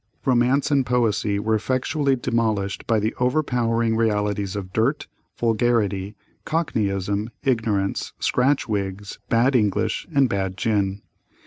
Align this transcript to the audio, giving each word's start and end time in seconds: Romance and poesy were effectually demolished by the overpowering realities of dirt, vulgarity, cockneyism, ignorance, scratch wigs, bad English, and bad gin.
Romance 0.25 0.71
and 0.71 0.83
poesy 0.83 1.37
were 1.37 1.53
effectually 1.53 2.15
demolished 2.15 2.87
by 2.87 2.97
the 2.99 3.13
overpowering 3.19 3.95
realities 3.95 4.55
of 4.55 4.73
dirt, 4.73 5.05
vulgarity, 5.37 6.15
cockneyism, 6.43 7.29
ignorance, 7.43 8.11
scratch 8.19 8.67
wigs, 8.67 9.19
bad 9.29 9.55
English, 9.55 10.07
and 10.11 10.27
bad 10.27 10.57
gin. 10.57 11.03